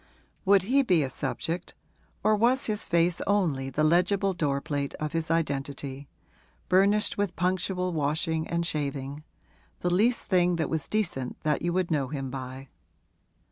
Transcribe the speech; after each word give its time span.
Would 0.45 0.63
he 0.63 0.81
be 0.81 1.03
a 1.03 1.11
subject, 1.11 1.75
or 2.23 2.35
was 2.35 2.65
his 2.65 2.85
face 2.85 3.21
only 3.27 3.69
the 3.69 3.83
legible 3.83 4.33
door 4.33 4.59
plate 4.59 4.95
of 4.95 5.11
his 5.11 5.29
identity, 5.29 6.09
burnished 6.69 7.19
with 7.19 7.35
punctual 7.35 7.93
washing 7.93 8.47
and 8.47 8.65
shaving 8.65 9.23
the 9.81 9.93
least 9.93 10.25
thing 10.25 10.55
that 10.55 10.71
was 10.71 10.87
decent 10.87 11.39
that 11.43 11.61
you 11.61 11.71
would 11.73 11.91
know 11.91 12.07
him 12.07 12.31
by? 12.31 12.69